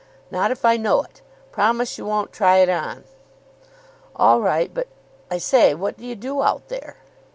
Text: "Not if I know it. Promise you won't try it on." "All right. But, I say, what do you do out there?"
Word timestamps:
"Not 0.31 0.49
if 0.49 0.65
I 0.65 0.77
know 0.77 1.03
it. 1.03 1.21
Promise 1.51 1.99
you 1.99 2.05
won't 2.07 2.31
try 2.31 2.57
it 2.57 2.69
on." 2.69 3.03
"All 4.15 4.41
right. 4.41 4.73
But, 4.73 4.87
I 5.29 5.37
say, 5.37 5.75
what 5.75 5.95
do 5.97 6.03
you 6.07 6.15
do 6.15 6.41
out 6.41 6.69
there?" 6.69 6.97